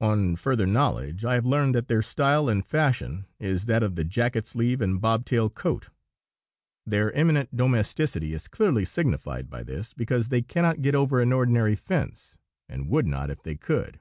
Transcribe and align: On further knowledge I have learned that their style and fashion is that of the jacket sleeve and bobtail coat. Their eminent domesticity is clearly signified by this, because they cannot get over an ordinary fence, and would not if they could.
On 0.00 0.36
further 0.36 0.66
knowledge 0.66 1.22
I 1.22 1.34
have 1.34 1.44
learned 1.44 1.74
that 1.74 1.86
their 1.86 2.00
style 2.00 2.48
and 2.48 2.64
fashion 2.64 3.26
is 3.38 3.66
that 3.66 3.82
of 3.82 3.94
the 3.94 4.04
jacket 4.04 4.46
sleeve 4.46 4.80
and 4.80 4.98
bobtail 5.02 5.50
coat. 5.50 5.90
Their 6.86 7.12
eminent 7.12 7.54
domesticity 7.54 8.32
is 8.32 8.48
clearly 8.48 8.86
signified 8.86 9.50
by 9.50 9.62
this, 9.64 9.92
because 9.92 10.30
they 10.30 10.40
cannot 10.40 10.80
get 10.80 10.94
over 10.94 11.20
an 11.20 11.30
ordinary 11.34 11.74
fence, 11.76 12.38
and 12.70 12.88
would 12.88 13.06
not 13.06 13.28
if 13.28 13.42
they 13.42 13.54
could. 13.56 14.00